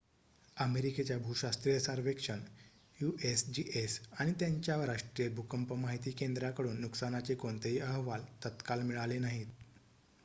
अमेरिकेच्या 0.57 1.17
भूशास्त्रीय 1.17 1.77
सर्वेक्षण 1.79 2.39
यूएसजीएस 2.99 3.99
आणि 4.13 4.33
त्याच्या 4.39 4.77
राष्ट्रीय 4.85 5.29
भूकंप 5.35 5.73
माहिती 5.75 6.11
केंद्राकडून 6.13 6.81
नुकसानाचे 6.81 7.35
कोणतेही 7.37 7.79
अहवाल 7.81 8.25
तत्काळ 8.45 8.81
मिळाले 8.81 9.19
नाहीत 9.19 9.47